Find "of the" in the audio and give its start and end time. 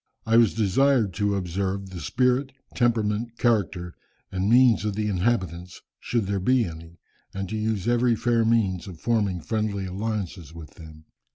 4.83-5.07